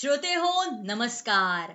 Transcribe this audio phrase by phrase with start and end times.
[0.00, 1.72] श्रोते हो नमस्कार.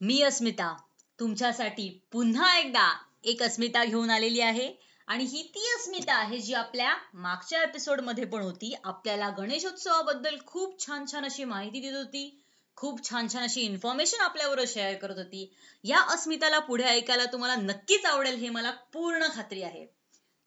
[0.00, 0.76] मी अस्मिता.
[1.20, 4.72] तुमच्यासाठी पुन्हा एकदा एक अस्मिता घेऊन आलेली आहे.
[5.06, 8.74] आणि ही ती अस्मिता आहे जी आपल्या मागच्या एपिसोडमध्ये पण होती.
[8.84, 12.42] आपल्याला गणेशोत्सवाबद्दल खूप छान छान अशी माहिती देत होती.
[12.76, 15.54] खूप छान छान अशी इन्फॉर्मेशन आपल्याबरोबर शेअर करत होती.
[15.84, 19.86] या अस्मिताला पुढे ऐकायला तुम्हाला नक्कीच आवडेल हे मला पूर्ण खात्री आहे.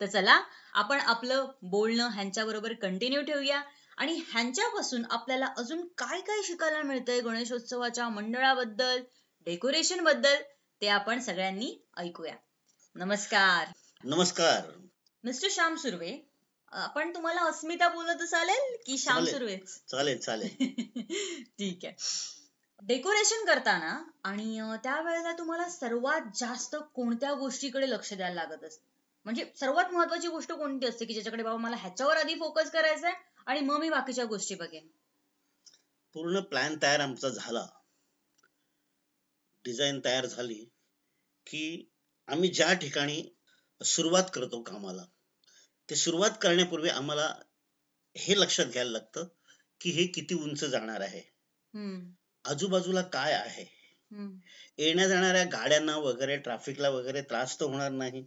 [0.00, 0.40] तर चला
[0.72, 3.62] आपण आपलं बोलणं ह्यांच्याबरोबर कंटिन्यू ठेवूया.
[3.98, 9.02] आणि ह्यांच्यापासून आपल्याला अजून काय काय शिकायला मिळतंय गणेशोत्सवाच्या मंडळाबद्दल
[9.46, 10.36] डेकोरेशनबद्दल
[10.82, 12.34] ते आपण सगळ्यांनी ऐकूया.
[12.96, 13.66] नमस्कार.
[14.04, 14.70] नमस्कार.
[15.24, 16.16] मिस्टर श्याम सुर्वे
[16.72, 19.24] आपण तुम्हाला अस्मिता बोलत चालेल की श्याम.
[19.24, 20.48] सुर्वेच चालेल चालेल.
[21.58, 21.94] ठीक आहे.
[22.82, 28.86] डेकोरेशन करताना आणि त्यावेळेला तुम्हाला सर्वात जास्त कोणत्या गोष्टीकडे लक्ष द्यायला लागत असतं
[29.26, 33.16] म्हणजे सर्वात महत्वाची गोष्ट कोणती असते की ज्याच्याकडे बाबा मला ह्याच्यावर आधी फोकस करायचा आहे
[33.48, 34.86] आणि मग मी बाकीच्या गोष्टी बघेन.
[36.14, 37.66] पूर्ण प्लॅन तयार आमचा झाला.
[39.64, 40.64] डिझाईन तयार झाली
[41.46, 41.90] की
[42.26, 43.22] आम्ही ज्या ठिकाणी
[43.84, 45.04] सुरुवात करतो कामाला
[45.88, 47.34] ते सुरुवात करण्यापूर्वी आम्हाला
[48.16, 49.26] हे लक्षात घ्यायला लागतं
[49.80, 51.22] की हे किती उंच जाणार आहे.
[52.44, 53.64] आजूबाजूला काय आहे?
[54.78, 58.24] येण्या जाणाऱ्या गाड्यांना वगैरे ट्रॅफिकला वगैरे त्रास तर होणार नाही.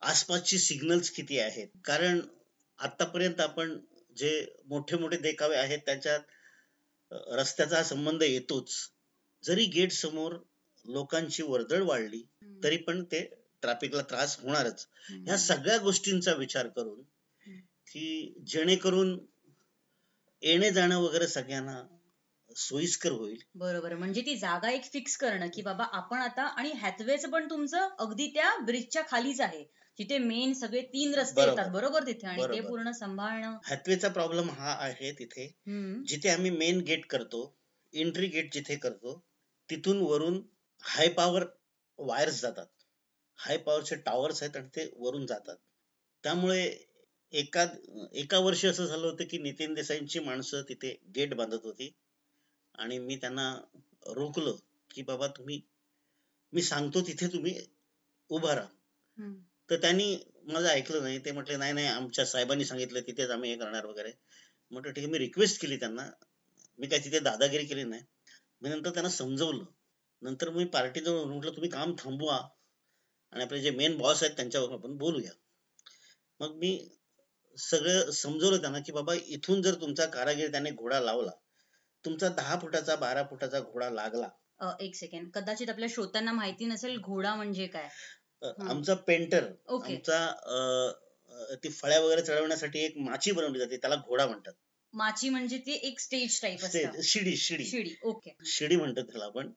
[0.00, 1.68] आसपासची सिग्नल्स किती आहेत?
[1.84, 2.20] कारण
[2.78, 3.78] आतापर्यंत आपण
[4.20, 4.30] जे
[4.68, 6.20] मोठे मोठे देखावे आहेत त्याच्यात
[7.32, 8.72] रस्त्याचा संबंध येतोच.
[9.44, 10.36] जरी गेट समोर
[10.84, 12.22] लोकांची वर्दळ वाढली
[12.64, 13.20] तरी पण ते
[13.62, 14.86] ट्रॅफिकला त्रास होणारच.
[15.10, 17.02] ह्या सगळ्या गोष्टींचा विचार करून.
[17.92, 19.18] की जेणेकरून
[20.42, 21.82] येणे जाणं वगैरे सगळ्यांना
[22.56, 23.38] सोयीस्कर होईल.
[23.54, 23.94] बरोबर.
[23.94, 28.26] म्हणजे ती जागा एक फिक्स करणं की बाबा आपण आता आणि हॅथवेच पण तुमचं अगदी
[28.26, 29.64] त्या ब्रिजच्या खालीच आहे.
[29.98, 31.40] जिथे मेन सगळे तीन रस्ते.
[31.40, 32.06] येतात बरोबर.
[32.06, 32.26] तिथे?
[32.26, 32.60] आणि ते.
[32.60, 33.58] पूर्ण सांभाळणं.
[33.64, 35.46] हॅथवेचा प्रॉब्लेम हा आहे तिथे.
[36.06, 37.58] जिथे आम्ही मेन गेट करतो
[37.94, 39.24] एंट्री गेट जिथे करतो
[39.70, 40.42] तिथून वरून
[40.82, 41.44] हाय पॉवर
[41.98, 42.66] वायर्स जातात.
[43.36, 45.56] हाय पॉवरचे टॉवर्स आहेत आणि ते वरून जातात.
[46.24, 46.86] त्यामुळे
[47.32, 47.66] एका
[48.12, 51.90] एका वर्षी असं झालं होतं की नितीन देसाईंची माणसं तिथे गेट बांधत होती.
[52.74, 53.54] आणि मी त्यांना
[54.06, 54.56] रोखलं
[54.90, 55.60] की बाबा तुम्ही
[56.52, 57.54] मी सांगतो तिथे तुम्ही
[58.30, 58.68] उभा राहा.
[59.70, 61.18] तर त्यांनी माझं ऐकलं नाही.
[61.18, 64.12] ते म्हटले नाही नाही आमच्या साहेबांनी सांगितलं तिथेच आम्ही हे करणार वगैरे.
[64.70, 66.10] म्हटलं ठीक आहे मी रिक्वेस्ट केली त्यांना.
[66.78, 68.02] मी काय तिथे दादागिरी केली नाही.
[68.62, 69.64] मी नंतर त्यांना समजवलं.
[70.22, 72.48] नंतर मी पार्टीजवळ म्हटलं तुम्ही काम थांबवा.
[73.32, 75.30] आणि आपले जे मेन बॉस आहेत त्यांच्यावर आपण बोलूया.
[76.40, 76.88] मग मी
[77.58, 81.30] सगळं समजवलं त्यांना की बाबा इथून जर तुमचा कारागीर त्याने घोडा लावला
[82.04, 84.28] तुमचा दहा फुटाचा बारा फुटाचा घोडा लागला.
[84.80, 87.88] एक सेकंड कदाचित आपल्या श्रोत्यांना माहिती नसेल घोडा म्हणजे काय.
[88.42, 90.92] आमचा पेंटर आमचा
[91.64, 94.52] ती फळ्या वगैरे चढवण्यासाठी एक माची बनवली जाते त्याला घोडा म्हणतात.
[94.94, 96.64] माची म्हणजे ते एक स्टेज टाईप
[97.02, 97.64] शिडी शिडी.
[97.64, 98.36] शिडी ओके.
[98.44, 99.50] शिडी म्हणतात त्याला आपण.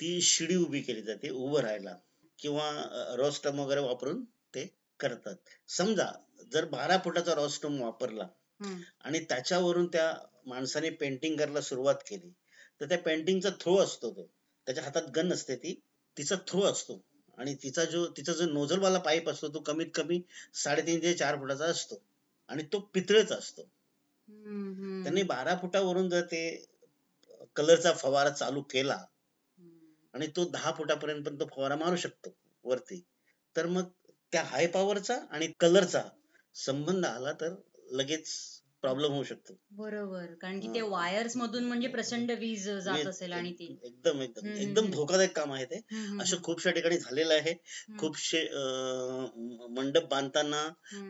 [0.00, 1.96] ती शिडी उभी केली जाते उभं राहायला.
[2.38, 2.70] किंवा
[3.16, 4.66] रोस्टम वगैरे वापरून ते
[5.00, 5.36] करतात.
[5.68, 6.10] समजा
[6.52, 8.28] जर बारा फुटाचा रोस्टम वापरला.
[9.00, 10.14] आणि त्याच्यावरून त्या
[10.46, 12.32] माणसाने पेंटिंग करायला सुरुवात केली
[12.80, 14.30] तर त्या पेंटिंगचा थ्रो असतो तो.
[14.66, 15.80] त्याच्या हातात गन असते ती
[16.16, 17.04] तिचा थ्रो असतो.
[17.38, 20.20] आणि तिचा जो तिचा जो नोझलवाला पाईप असतो तो कमीत कमी
[20.54, 22.02] साडेतीन ते चार फुटाचा असतो
[22.48, 23.62] आणि तो पितळेचा असतो.
[25.04, 26.44] त्यांनी बारा फुटावरून जर ते
[27.56, 29.04] कलरचा फवारा चालू केला.
[30.14, 32.34] आणि तो दहा फुटापर्यंत पण तो फवारा मारू शकतो
[32.64, 33.02] वरती
[33.56, 33.88] तर मग
[34.32, 36.02] त्या हाय पॉवरचा आणि कलरचा
[36.54, 37.54] संबंध आला तर
[37.90, 38.28] लगेच
[38.84, 39.56] प्रॉब्लेम होऊ शकतो.
[39.76, 40.26] बरोबर.
[40.40, 40.86] कारण की ते हा.
[40.88, 43.66] वायर्स मधून म्हणजे प्रचंड वीज जात असेल आणि ती.
[43.84, 44.90] एकदम एकदम एकदम.
[44.90, 45.80] धोकादायक काम आहे ते.
[46.20, 47.54] असं खूपशा ठिकाणी झालेलं आहे.
[47.98, 48.42] खूपशे
[49.70, 50.62] मंडप बांधताना.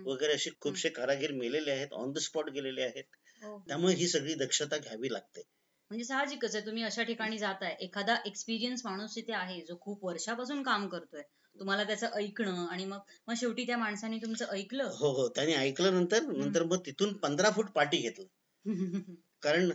[0.06, 3.04] वगैरे असे खूपशे कारागीर मेलेले आहेत ऑन द स्पॉट गेलेले आहेत.
[3.42, 3.58] हो.
[3.68, 5.42] त्यामुळे ही सगळी दक्षता घ्यावी लागते.
[5.90, 6.66] म्हणजे साहजिकच आहे.
[6.66, 7.74] तुम्ही अशा ठिकाणी जाताय.
[7.80, 11.22] एखादा एक्सपिरियन्स माणूस तिथे आहे जो खूप वर्षापासून काम करतोय.
[11.60, 12.98] तुम्हाला त्याचं ऐकणं आणि मग
[13.28, 14.84] मग शेवटी त्या माणसाने तुमचं ऐकलं?
[14.84, 15.28] हो हो.
[15.28, 18.26] त्याने ऐकलं नंतर नंतर मग तिथून पंधरा फूट पाठी घेतलं.
[19.42, 19.70] कारण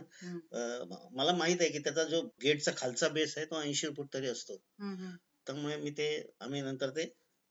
[1.14, 4.56] मला माहीत आहे की त्याचा जो गेटचा खालचा बेस आहे तो ऐंशी फूट तरी असतो.
[5.46, 6.08] त्यामुळे मी ते
[6.40, 7.04] आम्ही नंतर ते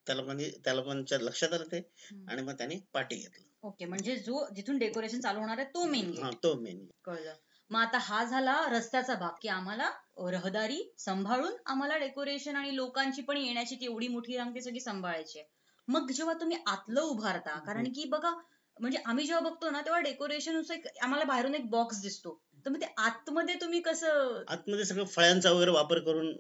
[0.08, 1.82] त्या लोकांनी त्या लोकांच्या लक्षात आलं ते.
[2.28, 3.46] आणि मग त्यांनी पाठी घेतलं.
[3.64, 3.86] ओके.
[3.86, 7.34] म्हणजे जो जिथून डेकोरेशन चालू होणार आहे तो मेन तो मेन कळलं.
[7.72, 9.90] मग आता हा झाला रस्त्याचा भाग की आम्हाला
[10.30, 15.44] रहदारी सांभाळून आम्हाला डेकोरेशन आणि लोकांची पण येण्याची तेवढी मोठी रांग ती सगळी सांभाळायची.
[15.88, 18.32] मग जेव्हा तुम्ही आतलं उभारता कारण की बघा
[18.78, 20.62] म्हणजे आम्ही जेव्हा बघतो ना तेव्हा डेकोरेशन
[21.02, 22.40] आम्हाला बाहेरून एक बॉक्स दिसतो.
[22.66, 26.34] तर मग ते आतमध्ये तुम्ही कसं आतमध्ये सगळं फळ्यांचा वगैरे वापर करून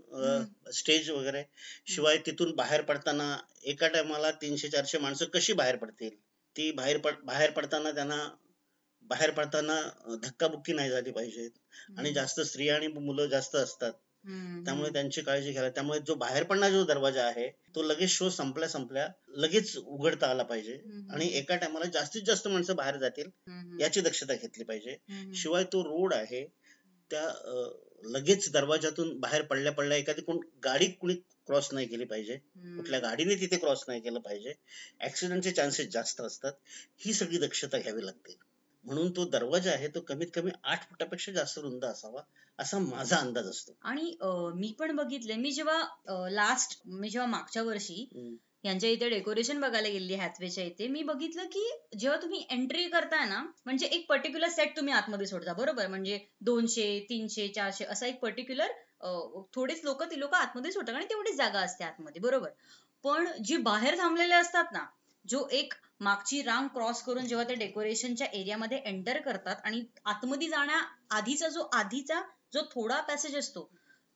[0.71, 1.43] स्टेज वगैरे.
[1.87, 6.15] शिवाय तिथून बाहेर पडताना एका टायमाला तीनशे चारशे माणसं कशी बाहेर पडतील?
[6.55, 8.27] ती बाहेर पड बाहेर पडताना त्यांना
[9.09, 9.81] बाहेर पडताना
[10.23, 11.49] धक्काबुक्की नाही झाली पाहिजे.
[11.97, 13.91] आणि जास्त स्त्रिया आणि मुलं जास्त असतात.
[14.65, 14.89] त्यामुळे.
[14.93, 19.07] त्यांची काळजी घ्यायला त्यामुळे जो बाहेर पडणारा जो दरवाजा आहे तो लगेच शो संपल्या संपल्या
[19.37, 20.73] लगेच उघडता आला पाहिजे.
[21.13, 23.29] आणि एका टायमाला जास्तीत जास्त माणसं बाहेर जातील.
[23.81, 24.95] याची दक्षता घेतली पाहिजे.
[25.35, 26.47] शिवाय तो रोड आहे
[27.11, 27.23] त्या
[28.03, 31.13] लगेच दरवाजातून बाहेर पडल्या पडल्या एखादी कोण गाडी कुणी
[31.47, 32.35] क्रॉस नाही केली पाहिजे.
[32.77, 34.53] कुठल्या गाडीने तिथे क्रॉस नाही केलं पाहिजे.
[35.01, 36.53] ऍक्सिडेंटचे चान्सेस जास्त असतात.
[36.97, 38.37] ही सगळी दक्षता घ्यावी लागते.
[38.85, 42.21] म्हणून तो दरवाजा आहे तो कमीत कमी आठ फुटापेक्षा जास्त रुंद असावा
[42.59, 43.71] असा माझा अंदाज असतो.
[43.81, 44.13] आणि
[44.55, 48.37] मी पण बघितलंय मी जेव्हा लास्ट मी जेव्हा मागच्या वर्षी.
[48.63, 51.61] यांच्या इथे डेकोरेशन बघायला गेली हॅथवेच्या इथे मी बघितलं की
[51.99, 55.87] जेव्हा तुम्ही एंट्री करताय ना म्हणजे एक पर्टिक्युलर सेट तुम्ही आतमध्ये सोडता बरोबर?
[55.87, 58.71] म्हणजे दोनशे तीनशे चारशे असा एक पर्टिक्युलर
[59.53, 62.49] थोडेच लोक ती लोक आतमध्ये सोडतात आणि तेवढीच जागा असते आतमध्ये बरोबर?
[63.03, 64.85] पण जी बाहेर थांबलेले असतात ना
[65.29, 70.81] जो एक मागची रांग क्रॉस करून जेव्हा ते डेकोरेशनच्या एरियामध्ये एंटर करतात आणि आतमध्ये जाण्या
[71.09, 72.21] आधीचा जो आधीचा
[72.53, 73.71] जो थोडा पॅसेज असतो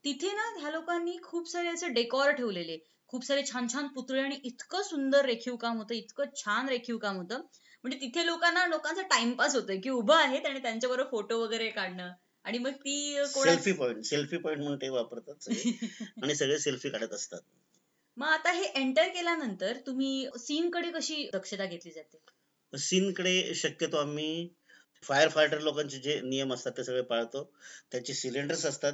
[0.06, 2.77] तिथे ना ह्या लोकांनी खूप सारे असे डेकॉर ठेवलेले.
[3.07, 7.18] खूप सारे छान छान पुतळे आणि इतकं सुंदर रेखीव काम होतं इतकं छान रेखीव काम
[7.18, 7.42] होतं.
[7.83, 12.12] म्हणजे तिथे लोकांना लोकांचा टाइमपास होतोय की उभं आहेत आणि त्यांच्याबरोबर फोटो वगैरे काढणं.
[12.44, 15.36] आणि मग ती कोणा सेल्फी पॉइंट सेल्फी पॉइंट म्हणून ते वापरतात.
[16.24, 17.42] आणि सगळे सेल्फी काढत असतात.
[18.18, 22.18] मग आता हे एंटर केल्यानंतर तुम्ही सीन कडे कशी दक्षता घेतली जाते?
[22.74, 24.30] सीन कडे शक्यतो आम्ही
[25.04, 27.44] फायर फायटर लोकांचे जे नियम असतात ते सगळे पाळतो.
[27.92, 28.94] त्यांचे सिलेंडर्स असतात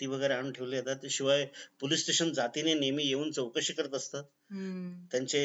[0.00, 1.06] ती वगैरे आणून ठेवले जातात.
[1.10, 1.44] शिवाय
[1.80, 4.24] पोलीस स्टेशन जातीने नेहमी येऊन चौकशी करत असतात.
[5.12, 5.42] त्यांचे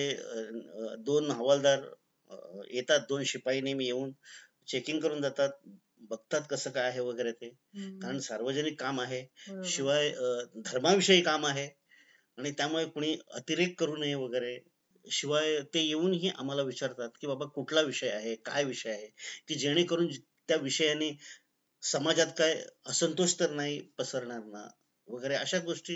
[0.99, 1.83] दोन हवालदार
[2.71, 4.11] येतात दोन शिपाई नेहमी येऊन
[4.67, 5.49] चेकिंग करून जातात.
[6.01, 7.49] बघतात कसं काय आहे वगैरे ते.
[8.01, 9.25] कारण सार्वजनिक काम आहे.
[9.65, 10.09] शिवाय
[10.65, 11.67] धर्माविषयी काम आहे.
[12.39, 14.57] आणि त्यामुळे कुणी अतिरेक करू नये वगैरे
[15.05, 19.07] शिवाय ते येऊनही आम्हाला विचारतात की बाबा कुठला विषय आहे काय विषय आहे
[19.47, 20.07] की जेणेकरून
[20.47, 21.11] त्या विषयाने
[21.83, 22.55] समाजात काय
[22.85, 24.67] असंतोष तर नाही पसरणार ना
[25.07, 25.95] वगैरे अशा गोष्टी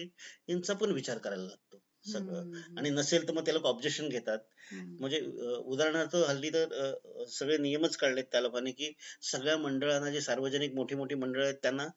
[0.50, 1.81] यांचा पण विचार करायला लागतो
[2.12, 2.51] सगळं.
[2.78, 4.39] आणि नसेल तर मग त्याला ऑब्जेक्शन घेतात.
[4.72, 5.19] म्हणजे
[5.66, 8.92] उदाहरणार्थ हल्ली तर सगळे नियमच काढलेत त्या लोकांनी की
[9.22, 11.88] सगळ्या मंडळांना जे सार्वजनिक मोठी मोठी मंडळ आहेत त्यांना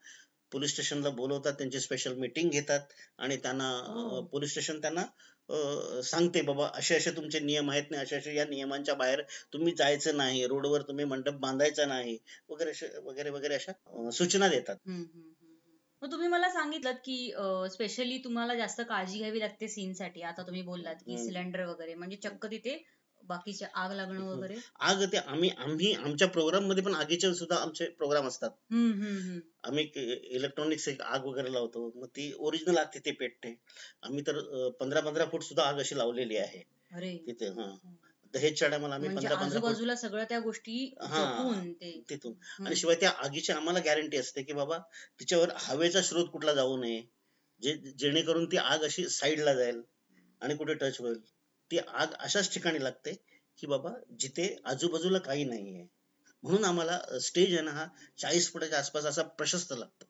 [0.52, 2.80] पोलीस स्टेशनला बोलवतात त्यांची स्पेशल मीटिंग घेतात
[3.18, 4.24] आणि त्यांना Oh.
[4.26, 5.04] पोलीस स्टेशन त्यांना
[6.02, 9.22] सांगते बाबा असे असे तुमचे नियम आहेत ना अशा अशा या नियमांच्या बाहेर
[9.52, 12.16] तुम्ही जायचं नाही रोडवर तुम्ही मंडप बांधायचा नाही
[12.50, 14.76] वगैरे वगैरे वगैरे अशा सूचना देतात.
[16.02, 17.18] मग तुम्ही मला सांगितलं की
[17.70, 21.18] स्पेशली तुम्हाला जास्त काळजी घ्यावी लागते सीन साठी आता तुम्ही बोललात की.
[21.18, 22.76] सिलेंडर वगैरे म्हणजे चक्क तिथे
[23.28, 24.24] बाकीचे आग लागणं.
[24.24, 24.56] वगैरे?
[24.80, 28.50] आग ते आम्ही आम्ही आमच्या प्रोग्राममध्ये पण आगीचे सुद्धा आमचे प्रोग्राम असतात.
[28.70, 29.40] हम्म, हम्म, हम्म.
[29.64, 29.84] आम्ही
[30.36, 31.92] इलेक्ट्रॉनिक्स एक आग वगैरे लावतो.
[31.96, 33.58] मग ती ओरिजिनल आग तिथे पेटते.
[34.02, 36.62] आम्ही तर पंधरा पंधरा फूट सुद्धा आग अशी लावलेली आहे.
[36.92, 37.16] अरे.
[37.26, 37.74] तिथे हा.
[38.34, 41.62] दहेजच्या टायमाला आम्ही म्हणजे पंधरा आजूबाजूला सगळ्या त्या गोष्टी हा.
[42.10, 42.32] तिथून.
[42.66, 44.78] आणि शिवाय त्या आगीची आम्हाला गॅरंटी असते की बाबा
[45.20, 47.02] तिच्यावर हवेचा स्रोत कुठला जाऊ नये.
[47.62, 49.82] जे जेणेकरून ती आग अशी साईडला जाईल
[50.40, 51.18] आणि कुठे टच होईल.
[51.70, 53.12] ती आग अशाच ठिकाणी लागते
[53.58, 53.90] की बाबा
[54.20, 55.86] जिथे आजूबाजूला काही नाहीये.
[56.42, 57.86] म्हणून आम्हाला स्टेज आहे ना हा
[58.18, 60.04] चाळीस फुटाच्या आसपास असा प्रशस्त लागतो.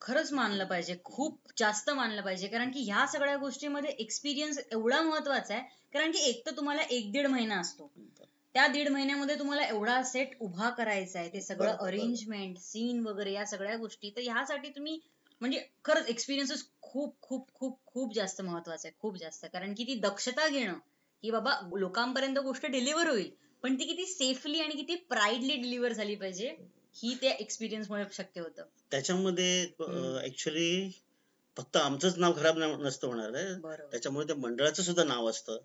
[0.00, 2.48] खरंच मानलं पाहिजे खूप जास्त मानलं पाहिजे.
[2.48, 5.62] कारण की ह्या सगळ्या गोष्टीमध्ये एक्सपिरियन्स एवढा महत्त्वाचा आहे
[5.92, 7.90] कारण की एक तर तुम्हाला एक दीड महिना असतो.
[8.54, 11.76] त्या दीड महिन्यामध्ये तुम्हाला एवढा सेट उभा करायचा आहे ते सगळं.
[11.76, 14.10] अरेंजमेंट सीन वगैरे या सगळ्या गोष्टी.
[14.10, 14.98] तर ह्यासाठी तुम्ही
[15.40, 19.46] म्हणजे खरंच एक्सपिरियन्सेस खूप खूप खूप खूप जास्त महत्वाचं आहे खूप जास्त.
[19.46, 20.74] कारण की ती दक्षता घेणं
[21.22, 23.30] की बाबा लोकांपर्यंत गोष्ट डिलिव्हर होईल
[23.62, 26.54] पण ती किती सेफली आणि किती प्राईडली डिलिव्हर झाली पाहिजे
[26.94, 28.62] ही त्या एक्सपिरियन्स मुळे शक्य होतं.
[28.90, 29.62] त्याच्यामध्ये.
[30.24, 30.90] ऍक्च्युली
[31.56, 33.54] फक्त आमचंच नाव खराब नसतं होणार आहे
[33.90, 35.58] त्याच्यामुळे त्या मंडळाचं सुद्धा नाव असतं.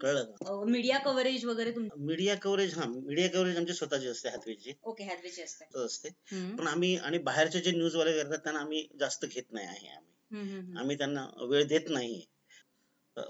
[0.00, 0.64] कळलं का?
[0.64, 4.72] मीडिया कव्हरेज वगैरे मीडिया कव्हरेज हा मीडिया कव्हरेज आमची स्वतःची असते हातवीची.
[4.82, 5.08] ओके
[5.84, 6.08] असते.
[6.58, 10.76] पण आम्ही आणि बाहेरचे जे न्यूज वाले करतात त्यांना आम्ही जास्त घेत नाही आहे आम्ही.
[10.78, 12.24] आम्ही त्यांना वेळ देत नाही.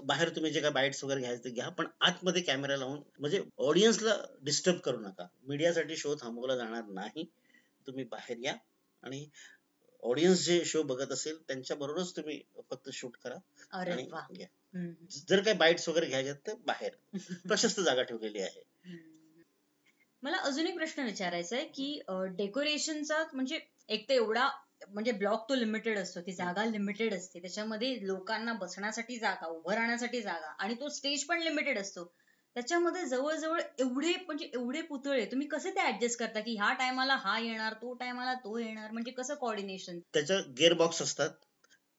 [0.03, 4.15] बाहेर तुम्ही जे काय बाईट्स वगैरे घ्यायचे ते घ्या पण आतमध्ये कॅमेरा लावून म्हणजे ऑडियन्सला
[4.41, 5.27] डिस्टर्ब करू नका.
[5.43, 7.25] मीडियासाठी शो थांबवला जाणार नाही.
[7.87, 8.55] तुम्ही बाहेर या
[9.03, 9.25] आणि
[10.03, 13.35] ऑडियन्स जे शो बघत असेल त्यांच्या बरोबरच तुम्ही फक्त शूट करा
[13.71, 14.47] अरे आणि घ्या.
[15.29, 16.91] जर काय बाईट्स वगैरे घ्यायच्यात तर बाहेर.
[17.47, 18.63] प्रशस्त जागा ठेवलेली आहे.
[20.23, 22.01] मला अजून एक प्रश्न विचारायचा आहे की
[22.35, 24.49] डेकोरेशनचा म्हणजे एक तर एवढा
[24.89, 27.41] म्हणजे ब्लॉक तो लिमिटेड असतो ती जागा लिमिटेड असते.
[27.41, 32.13] त्याच्यामध्ये लोकांना बसण्यासाठी जागा उभं राहण्यासाठी जागा आणि तो स्टेज पण लिमिटेड असतो.
[32.55, 37.37] त्याच्यामध्ये जवळजवळ एवढे म्हणजे एवढे पुतळे तुम्ही कसे ते ऍडजस्ट करता की ह्या टायमाला हा
[37.39, 41.29] येणार तो टायमाला तो येणार म्हणजे कसं कॉर्डिनेशन त्याच्या गेअर बॉक्स असतात.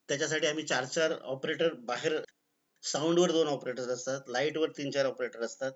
[0.09, 2.19] त्याच्यासाठी आम्ही चार चार ऑपरेटर बाहेर
[2.83, 5.71] साऊंड वर दोन ऑपरेटर असतात लाइट वर तीन चार ऑपरेटर असतात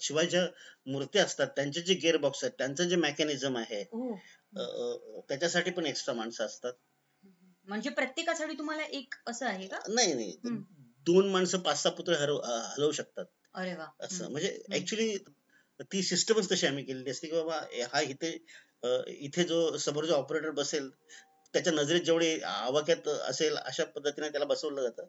[0.00, 0.46] शिवायच्या
[0.86, 4.62] मूर्त्या असतात त्यांचे जे गिअर बॉक्स आहेत त्यांचं जे मेकॅनिझम आहे अ,
[5.28, 6.72] त्याच्यासाठी पण एक्स्ट्रा माणसं असतात.
[7.68, 9.78] म्हणजे प्रत्येकासाठी तुम्हाला एक असं आहे का?
[9.88, 10.36] नाही नाही.
[11.06, 13.24] दोन माणसं पाच सहा पुतळे हलवू शकतात.
[13.54, 14.30] अरे वा असं.
[14.30, 15.16] म्हणजे ऍक्च्युली
[15.92, 18.36] ती सिस्टमच तशी आम्ही केलेली असते की बाबा हा इथे
[19.18, 20.90] इथे जो समोर जो ऑपरेटर बसेल
[21.54, 25.06] त्याच्या नजरेत जेवढे आवाक्यात असेल अशा पद्धतीने त्याला बसवलं जातं.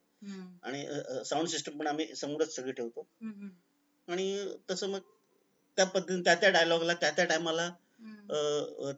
[0.64, 0.86] आणि
[1.25, 3.08] साऊंड सिस्टम पण आम्ही समोरच सगळी ठेवतो.
[4.08, 5.00] आणि तसं मग
[5.78, 7.70] त्या पद्धतीने त्या त्या डायलॉगला त्या त्या टायमाला.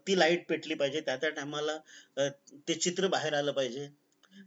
[0.08, 1.78] ती लाइट पेटली पाहिजे त्या त्या टायमाला
[2.68, 3.88] ते चित्र बाहेर आलं पाहिजे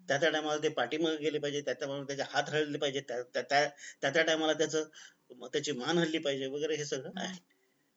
[0.08, 3.44] त्या त्या टायमाला ते पाठीमागे गेले पाहिजे त्या त्या त्याचे हात हलले पाहिजे त्या
[4.02, 4.84] त्या टायमाला त्याचं
[5.42, 7.38] त्याची मान हलली पाहिजे वगैरे हे सगळं आहे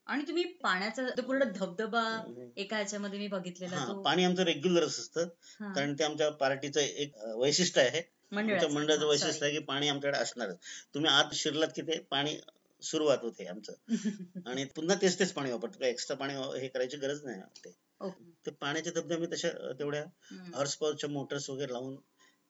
[0.07, 2.23] आणि तुम्ही पाण्याचा तो पूर्ण धबधबा.
[2.57, 5.27] एका ह्याच्यामध्ये मी बघितलेला पाणी आमचं रेग्युलरच असतं.
[5.59, 9.05] कारण ते आमच्या पार्टीचं एक वैशिष्ट्य आहे मंडळाचं.
[9.05, 10.57] वैशिष्ट्य आहे की पाणी आमच्याकडे असणारच
[10.93, 12.37] तुम्ही आत शिरलात की ते पाणी
[12.81, 13.73] सुरुवात होते आमचं.
[14.47, 17.71] आणि पुन्हा तेच तेच पाणी वापरतो एक्स्ट्रा पाणी हे करायची गरज नाही ते ओके.
[18.01, 20.03] ते पाण्याचे धबधबे तशा तेवढ्या.
[20.55, 21.95] हॉर्स पॉवरच्या मोटर्स वगैरे लावून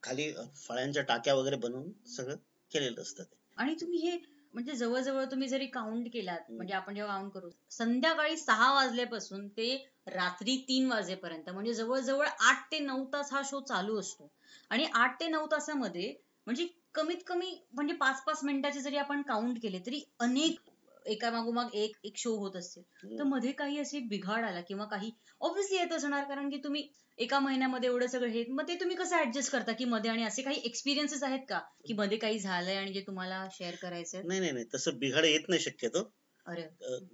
[0.04, 2.36] खाली फळ्यांच्या टाक्या वगैरे बनवून सगळं
[2.72, 3.24] केलेलं असतं
[3.58, 4.18] आणि तुम्ही हे
[4.54, 6.40] म्हणजे जवळजवळ तुम्ही जरी काउंट केलात.
[6.50, 9.76] म्हणजे आपण जेव्हा काउंट करू संध्याकाळी सहा वाजल्यापासून ते
[10.08, 14.32] रात्री तीन वाजेपर्यंत म्हणजे जवळजवळ आठ ते नऊ तास हा शो चालू असतो
[14.70, 16.14] आणि आठ ते नऊ तासामध्ये
[16.48, 20.60] म्हणजे कमीत कमी म्हणजे पाच पाच मिनिटाचे जरी आपण काउंट केले तरी अनेक
[21.06, 23.34] एका मागोमाग एक एक शो होत असतील तर हम्म.
[23.34, 27.90] मध्ये काही असे बिघाड आला किंवा काही ऑब्व्हियसली येत असणार कारण की तुम्ही एका महिन्यामध्ये
[27.90, 31.24] एवढं सगळं हे मग ते तुम्ही कसं ऍडजस्ट करता की मध्ये आणि असे काही एक्सपिरियन्सेस
[31.24, 31.60] आहेत का?
[31.86, 34.22] की मध्ये काही झालंय आणि जे तुम्हाला शेअर करायचंय?
[34.24, 34.66] नाही नाही नाही.
[34.76, 36.14] तसं बिघाड येत नाही शक्यतो.
[36.48, 36.62] अरे.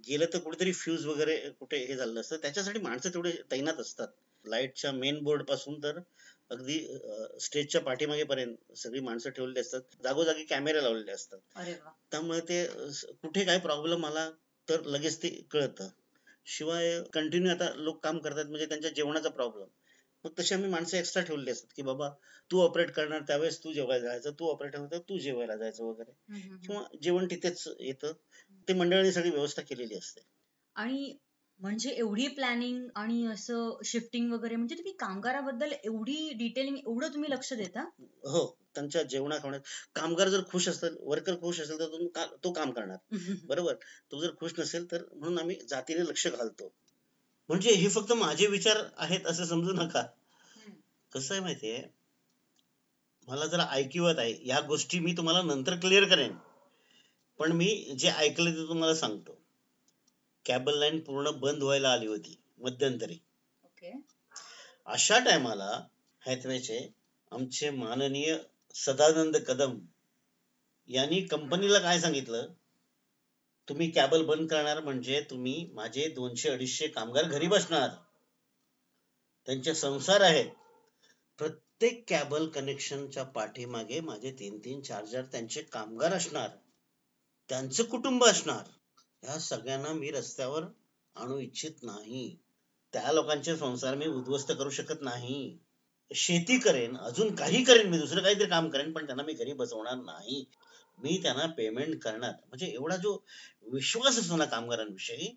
[0.08, 2.36] गेलं तर कुठेतरी फ्यूज वगैरे कुठे हे झालं असतं.
[2.36, 4.08] त्याच्यासाठी माणसं तेवढे तैनात असतात.
[4.44, 5.98] लाईटच्या मेन बोर्डपासून तर
[6.50, 6.78] अगदी
[7.40, 9.80] स्टेजच्या पाठीमागे पर्यंत सगळी माणसं ठेवलेली असतात.
[10.02, 11.38] जागोजागी कॅमेरे लावलेले असतात.
[12.12, 12.64] त्यामुळे ते
[13.22, 14.30] कुठे काय प्रॉब्लेम आला
[14.68, 15.88] तर लगेच ते कळतं.
[16.46, 19.66] शिवाय कंटिन्यू आता लोक काम करतात म्हणजे त्यांच्या जेवणाचा प्रॉब्लेम
[20.24, 22.08] मग तशी आम्ही माणसं एक्स्ट्रा ठेवलेली असतात की बाबा
[22.50, 24.30] तू ऑपरेट करणार त्यावेळेस तू जेवायला जायचं.
[24.30, 26.12] तू ऑपरेट करणार तू जेवायला जायचं वगैरे.
[26.66, 28.12] किंवा जेवण तिथेच येतं.
[28.68, 30.20] ते मंडळाने सगळी व्यवस्था केलेली असते.
[30.76, 31.12] आणि
[31.60, 37.52] म्हणजे एवढी प्लॅनिंग आणि असं शिफ्टिंग वगैरे म्हणजे तुम्ही कामगाराबद्दल एवढी डिटेलिंग एवढं तुम्ही लक्ष
[37.52, 37.88] देता?
[38.24, 39.62] हो त्यांच्या जेवणा खावण्यात.
[39.94, 42.96] कामगार जर खुश असेल वर्कर खुश असेल तर तो काम करणार.
[43.44, 43.74] बरोबर?
[44.10, 46.72] तो जर खुश नसेल तर म्हणून आम्ही जातीने लक्ष घालतो.
[47.48, 50.06] म्हणजे हे फक्त माझे विचार आहेत असं समजू नका.
[51.12, 51.82] कसं आहे माहितीये?
[53.28, 54.34] मला जरा ऐकिवत आहे.
[54.44, 56.32] या गोष्टी मी तुम्हाला नंतर क्लिअर करेन.
[57.38, 59.39] पण मी जे ऐकलं ते तुम्हाला सांगतो.
[60.46, 63.18] कॅबल लाईन पूर्ण बंद व्हायला आली होती मध्यंतरी.
[64.86, 65.86] अशा टायमाला
[66.26, 66.94] हॅथवेचे
[67.30, 68.38] आमचे माननीय
[68.74, 69.78] सदानंद कदम
[70.88, 72.46] यांनी कंपनीला काय सांगितलं?
[73.68, 77.88] तुम्ही कॅबल बंद करणार म्हणजे तुम्ही माझे दोनशे अडीचशे कामगार घरी बसणार.
[79.46, 80.46] त्यांचे संसार आहेत.
[81.38, 86.48] प्रत्येक कॅबल कनेक्शनच्या पाठीमागे माझे तीन तीन चार चार त्यांचे कामगार असणार.
[87.48, 88.79] त्यांचं कुटुंब असणार.
[89.22, 90.62] या सगळ्यांना मी रस्त्यावर
[91.16, 92.36] आणू इच्छित नाही.
[92.92, 95.58] त्या लोकांचे संसार मी उद्ध्वस्त करू शकत नाही.
[96.14, 99.94] शेती करेन अजून काही करेन मी दुसरं काहीतरी काम करेन पण त्यांना मी घरी बसवणार
[99.94, 100.44] नाही.
[100.98, 102.32] मी त्यांना पेमेंट करणार.
[102.46, 103.24] म्हणजे एवढा जो
[103.66, 105.36] विश्वास असतो ना कामगारांविषयी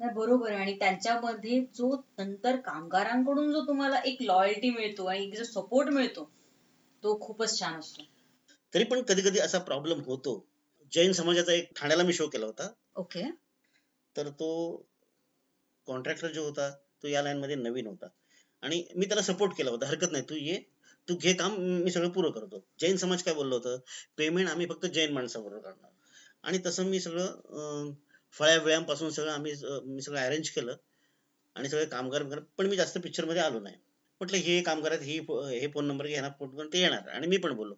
[0.00, 0.60] नाही बरोबर आहे.
[0.60, 6.30] आणि त्यांच्यामध्ये जो नंतर कामगारांकडून जो तुम्हाला एक लॉयल्टी मिळतो आणि एक जो सपोर्ट मिळतो
[7.02, 8.02] तो खूपच छान असतो.
[8.74, 10.49] तरी पण कधी कधी असा प्रॉब्लेम होतो.
[10.92, 12.68] जैन समाजाचा एक ठाण्याला मी शो केला होता.
[12.96, 13.22] ओके
[14.16, 14.50] तर तो
[15.86, 16.70] कॉन्ट्रॅक्टर जो होता
[17.02, 18.06] तो या लाईन मध्ये नवीन होता.
[18.62, 19.86] आणि मी त्याला सपोर्ट केला होता.
[19.86, 20.58] हरकत नाही तू ये
[21.08, 22.64] तू घे काम मी सगळं पुरं करतो.
[22.80, 23.78] जैन समाज काय बोललो होतं?
[24.18, 25.90] पेमेंट आम्ही फक्त जैन माणसाबरोबर करणार.
[26.44, 27.92] आणि तसं मी सगळं
[28.34, 29.52] फळ्या वेळांपासून सगळं आम्ही
[29.84, 30.76] मी सगळं अरेंज केलं.
[31.56, 32.22] आणि सगळे कामगार
[32.58, 33.76] पण मी जास्त पिक्चरमध्ये आलो नाही.
[34.20, 35.18] म्हटलं हे कामगार आहेत ही
[35.58, 37.08] हे फोन नंबर घे ह्यांना फोन करून ते येणार.
[37.08, 37.74] आणि मी पण बोललो.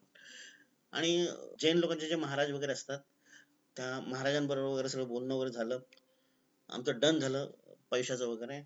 [0.93, 1.27] आणि
[1.61, 2.99] जैन लोकांचे जे महाराज वगैरे असतात
[3.77, 5.79] त्या महाराजांबरोबर वगैरे सगळं बोलणं वगैरे झालं.
[6.69, 7.51] आमचं डन झालं
[7.91, 8.63] पैशाचं वगैरे.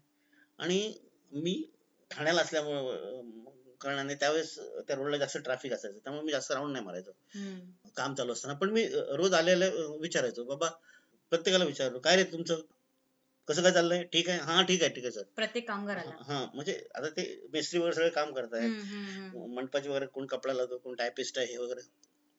[0.59, 0.95] आणि
[1.33, 1.71] मी
[2.11, 5.99] ठाण्याला असल्यामुळे कारणाने त्यावेळेस त्या रोडला जास्त ट्रॅफिक असायचं.
[5.99, 7.13] त्यामुळे मी जास्त राऊंड नाही मारायचो.
[7.97, 8.55] काम चालू असताना.
[8.55, 9.69] पण मी रोज आलेल्या
[10.01, 10.69] विचारायचो बाबा
[11.31, 12.61] प्रत्येकाला विचारलो काय रे तुमचं?
[13.49, 14.03] कसं काय चाललंय?
[14.03, 14.39] ठीक आहे.
[14.39, 15.23] हा ठीक आहे ठीक आहे सर.
[15.37, 16.17] प्रत्येक कामगाराला.
[16.21, 19.55] हा म्हणजे आता ते मेस्त्री वगैरे सगळे काम हम्म.
[19.55, 21.81] मंडपाची वगैरे कोण कपडा लावतो कोण टायपिस्ट आहे हे वगैरे.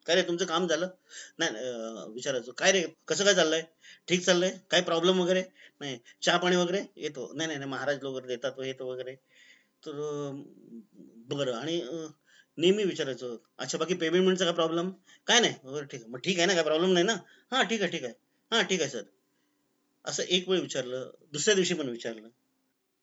[0.07, 0.89] काय रे तुमचं काम झालं?
[1.39, 3.61] नाही विचारायचं विचारायचो काय रे कसं काय चाललंय?
[4.07, 4.51] ठीक चाललंय?
[4.71, 5.43] काय प्रॉब्लेम वगैरे?
[5.81, 6.81] नाही चहा पाणी वगैरे?
[6.95, 7.31] येतो.
[7.33, 9.15] नाही नाही नाही, महाराज वगैरे देतात येतो वगैरे.
[9.83, 9.99] तर
[11.29, 11.81] बरं आणि
[12.57, 14.89] नेहमी विचारायचो अच्छा बाकी पेमेंटचा काय प्रॉब्लेम
[15.27, 15.53] काय नाही.
[15.83, 16.09] ठीक आहे.
[16.11, 17.15] मग ठीक आहे ना काय प्रॉब्लेम नाही ना?
[17.51, 18.13] हा ठीक आहे ठीक आहे.
[18.51, 19.03] हा ठीक आहे सर.
[20.05, 22.29] असं एक वेळ विचारलं दुसऱ्या दिवशी पण विचारलं.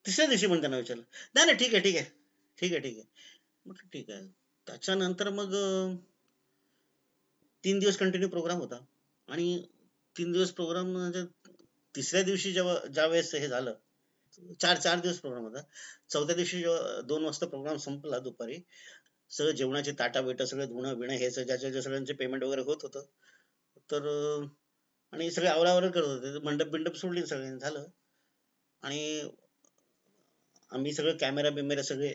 [0.07, 1.03] तिसऱ्या दिवशी पण त्यांना विचारलं.
[1.35, 2.05] नाही नाही ठीक आहे ठीक आहे.
[2.59, 3.89] ठीक आहे ठीक आहे.
[3.93, 4.27] ठीक आहे.
[4.67, 5.55] त्याच्यानंतर मग
[7.65, 8.85] तीन दिवस कंटिन्यू प्रोग्राम होता.
[9.29, 9.47] आणि
[10.17, 11.25] तीन दिवस प्रोग्राम म्हणजे
[11.95, 13.75] तिसऱ्या दिवशी जेव्हा ज्या वेळेस हे झालं
[14.61, 15.61] चार चार दिवस प्रोग्राम होता.
[16.11, 18.59] चौथ्या दिवशी जेव्हा दोन वाजता प्रोग्राम संपला दुपारी
[19.31, 23.05] सगळं जेवणाचे ताटा बेटा सगळं धुणं बिणं हे ज्याच्या सगळ्यांचे पेमेंट वगैरे होत होतं
[23.91, 24.07] तर
[25.13, 26.39] आणि सगळे आवरावर करत होते.
[26.39, 27.85] मंडप बिंडप सोडली सगळ्यांनी झालं.
[28.83, 29.29] आणि
[30.71, 32.13] आम्ही सगळं कॅमेरा बिमेरा सगळे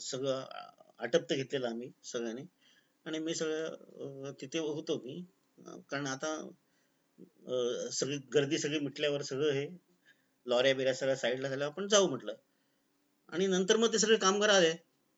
[0.00, 0.44] सगळं
[0.98, 2.42] आटपत घेतलेलं आम्ही सगळ्यांनी.
[3.06, 5.20] आणि मी सगळं तिथे होतो मी.
[5.90, 6.36] कारण आता
[7.92, 9.66] सगळी गर्दी सगळी मिटल्यावर सगळं हे
[10.46, 12.34] लॉऱ्या बिऱ्या सगळ्या साईडला झाल्यावर आपण जाऊ म्हटलं.
[13.32, 14.72] आणि नंतर मग ते सगळे कामगार आले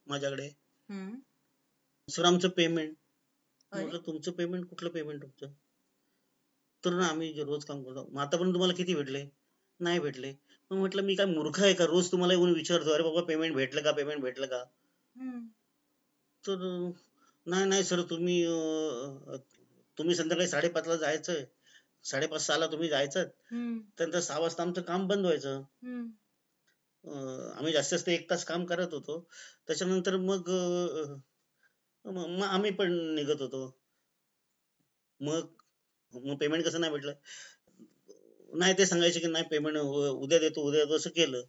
[0.06, 0.48] माझ्याकडे.
[2.08, 2.94] सर आमचं पेमेंट.
[3.72, 5.52] म्हटलं तुमचं पेमेंट कुठलं पेमेंट तुमचं?
[6.84, 9.24] तर ना आम्ही जे रोज काम करतो मग आतापर्यंत तुम्हाला किती भेटले?
[9.80, 10.32] नाही भेटले.
[10.70, 11.84] मग म्हटलं मी काय मूर्ख आहे का?
[11.86, 13.92] रोज तुम्हाला येऊन विचारतो अरे बाबा पेमेंट भेटलं का?
[13.92, 14.62] पेमेंट भेटलं का.
[16.44, 16.90] तर
[17.46, 19.36] नाही नाही सर तुम्ही अं,
[19.98, 21.44] तुम्ही संध्याकाळी साडेपाचला जायचंय.
[22.04, 23.80] साडेपाच सहाला तुम्ही जायचं हम्म.
[23.98, 25.56] त्यानंतर सहा वाजता आमचं काम बंद व्हायचं.
[25.58, 26.06] हम्म.
[27.10, 29.28] अं, आम्ही जास्तीत जास्त एक तास काम करत होतो.
[29.66, 31.18] त्याच्यानंतर मग अं,
[32.04, 33.80] म- मग आम्ही पण निघत होतो.
[35.20, 35.46] मग
[36.14, 37.12] मग पेमेंट कसं नाही भेटलं?
[38.56, 41.42] नाही ते सांगायचे की नाही पेमेंट उद्या देतो उद्या देतो असं केलं.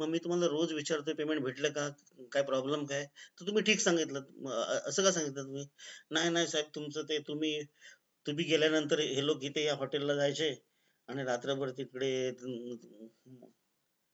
[0.00, 1.88] मग मी तुम्हाला रोज विचारतोय पेमेंट भेटलं का?
[2.32, 3.04] काय प्रॉब्लेम काय?
[3.40, 4.20] तर तुम्ही ठीक सांगितलं.
[4.88, 5.66] असं का सांगितलं तुम्ही?
[6.10, 7.60] नाही नाही साहेब तुमचं ते तुम्ही
[8.26, 10.54] तुम्ही गेल्यानंतर हे लोक इथे या हॉटेलला जायचे
[11.08, 12.10] आणि रात्रभर तिकडे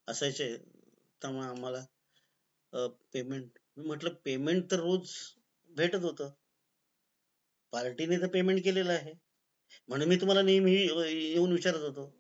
[0.09, 0.57] असायचे.
[1.23, 1.85] त्यामुळे आम्हाला
[3.13, 5.11] पेमेंट मी म्हटलं पेमेंट तर रोज
[5.71, 6.31] भेटत होतं.
[7.73, 9.13] पार्टीने तर पेमेंट केलेलं आहे.
[9.89, 12.13] म्हणून मी तुम्हाला नेहमी येऊन विचारत होतो.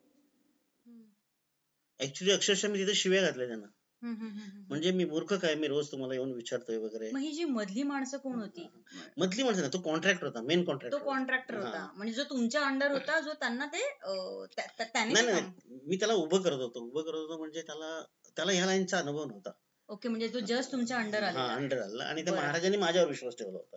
[2.01, 3.67] ऍक्च्युली अक्षरशः मी तिथे शिव्या घातल्या त्यांना.
[4.03, 5.55] म्हणजे मी मूर्ख काय?
[5.55, 7.09] मी रोज तुम्हाला येऊन विचारतोय वगैरे.
[7.19, 8.69] ही जी मधली माणसं कोण होती?
[9.17, 11.67] मधली माणसं ना तो कॉन्ट्रॅक्टर होता मेन तो कॉन्ट्रॅक्टर कॉन्ट्रॅक्टर हा.
[11.67, 11.93] होता.
[11.97, 13.79] म्हणजे जो तुमच्या अंडर होता जो त्यांना ते
[15.07, 15.41] नाही ते.
[15.87, 16.81] मी त्याला उभं करत होतो.
[16.81, 18.03] उभं करत होतो म्हणजे त्याला
[18.37, 19.51] त्याला ह्या लाईनचा अनुभव नव्हता.
[19.89, 22.35] ओके म्हणजे तो जस्ट तुमच्या अंडर आला अंडर आला आणि त्या.
[22.35, 23.77] महाराजांनी माझ्यावर विश्वास ठेवला होता.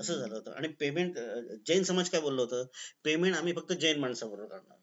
[0.00, 0.52] असं झालं होतं.
[0.52, 1.18] आणि पेमेंट
[1.66, 2.64] जैन समाज काय बोललं होतं?
[3.04, 4.78] पेमेंट आम्ही फक्त जैन माणसाबरोबर करणार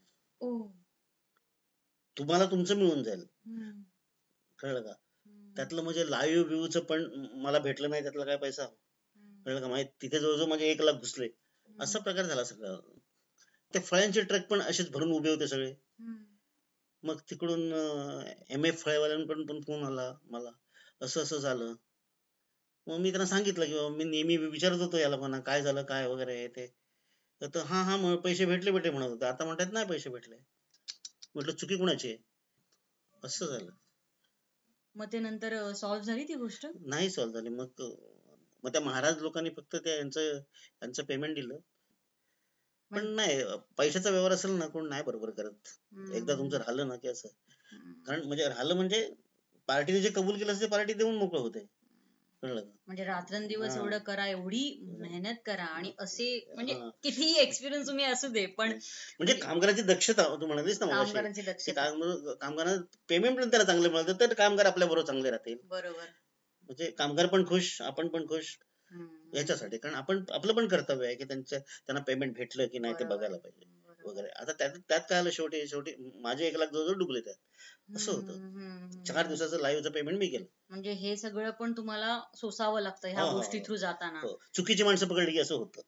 [2.17, 3.26] तुम्हाला तुमचं मिळून जाईल.
[4.60, 4.93] कळलं का.
[5.56, 7.04] त्यातलं म्हणजे लाईव्ह व्ह्यूच पण
[7.36, 8.65] मला भेटलं नाही त्यातला काय पैसा.
[9.45, 9.67] कळलं का?
[9.67, 9.91] माहिती?
[10.02, 11.28] तिथे जवळजवळ माझे एक लाख घुसले.
[11.80, 12.80] असा प्रकार झाला सगळं.
[13.73, 15.73] ते फळ्यांचे ट्रक पण असेच भरून उभे होते सगळे.
[17.04, 17.73] मग तिकडून
[18.49, 20.52] एम एफ फळेवाल्यांकडून पण फोन आला मला.
[21.02, 21.73] असं असं झालं.
[22.88, 26.41] मग मी त्यांना सांगितलं की मी नेहमी विचारत होतो याला म्हणा काय झालं काय वगैरे
[26.41, 26.67] हे ते.
[27.41, 29.26] तर हा हा मग पैसे भेटले भेटले म्हणत होते.
[29.26, 30.36] आता म्हणतात नाही पैसे भेटले.
[31.36, 32.17] म्हटलं चुकी कुणाची आहे?
[33.24, 33.72] असं झालं.
[34.96, 36.65] मग ते नंतर सॉल्व्ह झाली ती गोष्ट?
[36.86, 37.50] नाही सॉल्व्ह झाली.
[37.50, 37.82] मग
[38.63, 41.58] मग त्या महाराज लोकांनी फक्त त्या यांचं यांचं पेमेंट दिलं.
[42.91, 43.43] पण नाही
[43.78, 45.69] पैशाचा व्यवहार असेल ना कोण नाही बरोबर करत.
[46.13, 47.30] एकदा तुमचं राहिलं ना की असं.
[48.06, 49.08] कारण म्हणजे राहिलं म्हणजे
[49.67, 51.65] पार्टीने जे कबूल केलं असते पार्टी देऊन मोकळं होते.
[52.44, 52.62] कळलं?
[52.88, 53.76] म्हणजे रात्रंदिवस.
[53.78, 54.64] एवढं करा एवढी
[55.00, 56.26] मेहनत करा आणि असे
[56.56, 56.74] म्हणजे.
[57.04, 58.72] कितीही एक्सपिरियन्स तुम्ही असू दे पण
[59.20, 60.86] म्हणजे कामगाराची दक्षता तू म्हणालीस ना.
[60.88, 65.58] कामगारांची दक्षता कामगार कामगारांना पेमेंट पण त्याला चांगलं मिळतं तर कामगार आपल्या बरोबर चांगले राहतील
[65.70, 66.06] बरोबर
[66.70, 68.58] म्हणजे कामगार पण खुश आपण पण खुश.
[69.34, 73.04] याच्यासाठी कारण आपण आपलं पण कर्तव्य आहे की त्यांच्या त्यांना पेमेंट भेटलं की नाही ते.
[73.04, 73.72] बघायला पाहिजे.
[74.06, 78.12] वगैरे आता त्यात त्यात काय आलं शेवटी शेवटी माझे एक लाख जवळजवळ डुबले त्यात असं
[78.12, 79.04] होतं.
[79.04, 83.30] चार दिवसाचं लाईव्हचं पेमेंट मी केलं म्हणजे हे सगळं पण तुम्हाला सोसावं लागतं ह्या हो,
[83.30, 83.60] हो, गोष्टी.
[83.60, 84.36] थ्रू जाताना हो.
[84.56, 85.82] चुकीची माणसं पकडली की असं होतं.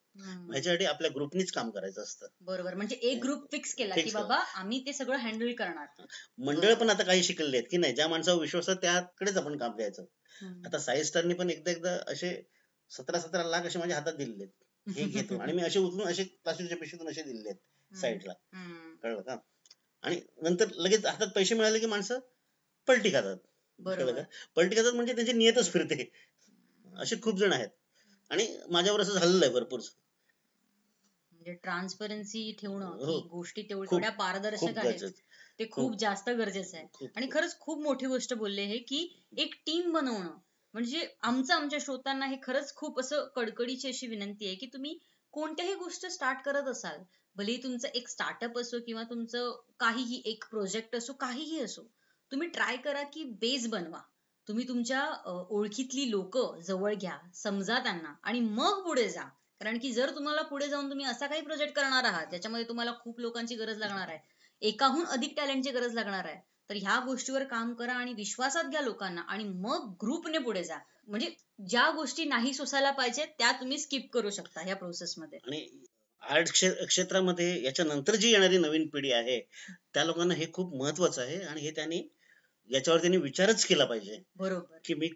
[0.50, 4.10] ह्याच्यासाठी आपल्या ग्रुपनीच काम करायचं असतं बरोबर म्हणजे एक ग्रुप फिक्स केला की.
[4.10, 6.04] बाबा आम्ही ते सगळं हँडल करणार
[6.38, 9.76] मंडळ पण आता काही शिकलेले आहेत की नाही ज्या माणसावर विश्वास आहे त्याकडेच आपण काम
[9.76, 10.04] द्यायचं.
[10.64, 12.34] आता साई स्टारनी पण एकदा एकदा असे
[12.90, 16.24] सतरा सतरा लाख असे माझ्या हातात दिलेले आहेत हे घेतो आणि मी असे उचलून असे
[16.44, 17.58] प्लास्टिकच्या पिशवीतून असे दिलेले आहेत.
[17.92, 18.32] साईडला.
[19.02, 19.36] कळलं का?
[20.02, 22.18] आणि नंतर लगेच हातात पैसे मिळाले की माणसं
[22.88, 23.36] पलटी खातात.
[23.78, 24.22] कळलं का?
[24.56, 26.10] पलटी खातात म्हणजे त्यांची नियतच फिरते.
[26.96, 27.68] असे खूप जण आहेत.
[28.30, 29.80] आणि माझ्यावर असं झालेलं आहे भरपूर.
[31.32, 33.20] म्हणजे ट्रान्सपरन्सी ठेवणं हो.
[33.20, 35.10] गोष्टी तेवढ्या पारदर्शक आहेत.
[35.58, 37.06] ते खूप जास्त गरजेचं आहे.
[37.16, 40.38] आणि खरंच खूप मोठी गोष्ट बोलले हे की एक टीम बनवणं.
[40.72, 44.98] म्हणजे आमचं आमच्या श्रोतांना हे खरंच खूप असं कडकडीची अशी विनंती आहे की तुम्ही
[45.32, 47.02] कोणत्याही गोष्ट स्टार्ट करत असाल
[47.36, 51.82] भलेही तुमचं एक स्टार्टअप असो किंवा तुमचं काहीही एक प्रोजेक्ट असो काहीही असो
[52.32, 54.00] तुम्ही ट्राय करा की बेस बनवा.
[54.48, 59.22] तुम्ही तुमच्या ओळखीतली लोक जवळ घ्या समजा त्यांना आणि मग पुढे जा.
[59.60, 63.20] कारण की जर तुम्हाला पुढे जाऊन तुम्ही असा काही प्रोजेक्ट करणार आहात ज्याच्यामध्ये तुम्हाला खूप
[63.20, 64.18] लोकांची गरज लागणार आहे
[64.62, 69.20] एकाहून अधिक टॅलेंटची गरज लागणार आहे तर ह्या गोष्टीवर काम करा आणि विश्वासात घ्या लोकांना
[69.28, 70.78] आणि मग ग्रुपने पुढे जा.
[71.06, 71.30] म्हणजे
[71.68, 75.66] ज्या गोष्टी नाही सोसायला पाहिजे त्या तुम्ही स्किप करू शकता ह्या प्रोसेसमध्ये आणि
[76.22, 76.52] आर्ट
[76.86, 79.40] क्षेत्रामध्ये याच्या नंतर जी येणारी नवीन पिढी आहे
[79.94, 82.02] त्या लोकांना हे खूप महत्वाचं आहे आणि हे त्यांनी
[82.70, 84.22] याच्यावर त्यांनी विचारच केला पाहिजे.
[84.36, 84.78] बरोबर.
[84.84, 85.08] की मी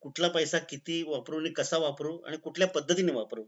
[0.00, 3.44] कुठला पैसा किती वापरू आणि कसा वापरू आणि कुठल्या पद्धतीने वापरू?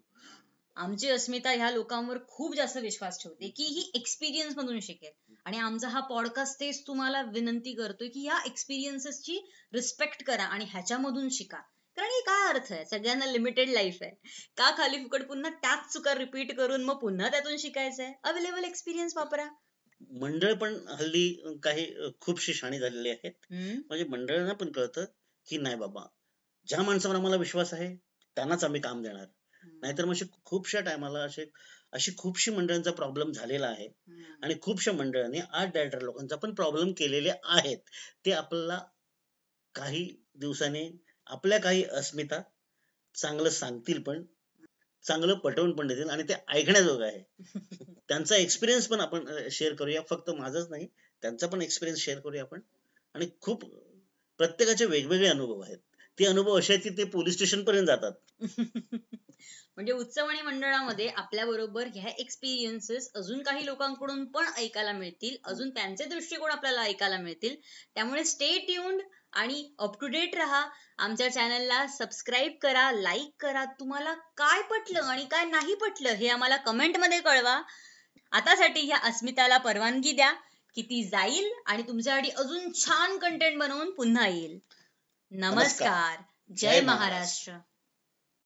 [0.77, 5.35] आमची अस्मिता ह्या लोकांवर खूप जास्त विश्वास ठेवते की ही एक्सपिरियन्स मधून शिकेल.
[5.45, 9.39] आणि आमचा हा पॉडकास्ट तेच तुम्हाला विनंती करतोय की या एक्सपिरियन्सेसची
[9.73, 11.61] रिस्पेक्ट करा आणि ह्याच्यामधून शिका.
[11.99, 12.85] कारण हे काय अर्थ आहे?
[12.87, 14.11] सगळ्यांना लिमिटेड लाईफ आहे.
[14.57, 18.13] का खाली फुकट पुन्हा त्याच चुका रिपीट करून मग पुन्हा त्यातून शिकायचं आहे?
[18.25, 19.47] अवेलेबल एक्सपिरियन्स वापरा.
[20.21, 21.87] मंडळ पण हल्ली काही
[22.21, 23.33] खूपशी शाणी झालेली आहेत.
[23.51, 25.05] म्हणजे मंडळांना पण कळतं
[25.47, 26.03] की नाही बाबा
[26.69, 27.95] ज्या माणसावर आम्हाला विश्वास आहे
[28.37, 29.27] त्यांनाच आम्ही काम देणार.
[29.83, 31.45] नाहीतर मग खूपशा टायमाला असे
[31.93, 33.89] अशी खूपशी मंडळांचा प्रॉब्लेम झालेला आहे.
[34.43, 37.79] आणि खूपशा मंडळांनी आर्ट डायरेक्टर लोकांचा पण प्रॉब्लेम केलेले आहेत.
[38.25, 38.81] ते आपल्याला
[39.75, 40.89] काही दिवसांनी
[41.29, 42.41] आपल्या काही अस्मिता
[43.15, 44.23] चांगलं सांगतील पण
[45.05, 47.23] चांगलं पटवून पण देतील आणि ते ऐकण्याजोगं आहे.
[48.09, 50.01] त्यांचा एक्सपिरियन्स पण आपण शेअर करूया.
[50.11, 50.87] फक्त माझाच नाही
[51.23, 52.61] त्यांचा पण एक्सपिरियन्स शेअर करूया आपण.
[53.15, 53.65] आणि खूप
[54.41, 55.79] प्रत्येकाचे वेगवेगळे अनुभव आहेत.
[56.19, 58.13] ते अनुभव असे आहेत की ते पोलीस स्टेशन पर्यंत जातात.
[59.77, 65.37] म्हणजे उत्सव आणि मंडळामध्ये आपल्या बरोबर ह्या एक्सपिरियन्सेस अजून काही लोकांकडून पण ऐकायला मिळतील.
[65.45, 67.57] अजून त्यांचे दृष्टिकोन आपल्याला ऐकायला मिळतील.
[67.95, 69.03] त्यामुळे स्टे ट्यून्ड
[69.39, 70.67] आणि अप टू डेट राहा.
[70.99, 73.65] आमच्या चॅनलला सबस्क्राईब करा लाईक करा.
[73.65, 77.63] तुम्हाला काय पटलं आणि काय नाही पटलं हे आम्हाला कमेंटमध्ये कळवा.
[78.33, 80.33] आतासाठी ह्या अस्मिताला परवानगी द्या.
[80.75, 84.59] की ती जाईल आणि तुमच्यासाठी अजून छान कंटेंट बनवून पुन्हा येईल.
[85.31, 86.17] नमस्कार.
[86.57, 87.53] जय महाराष्ट्र.